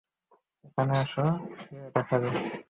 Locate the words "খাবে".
2.07-2.29